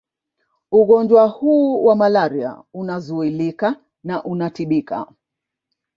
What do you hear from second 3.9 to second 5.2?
na unatibika